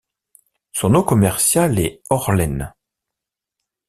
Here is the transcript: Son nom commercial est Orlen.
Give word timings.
Son 0.71 0.89
nom 0.89 1.03
commercial 1.03 1.77
est 1.77 2.01
Orlen. 2.09 2.73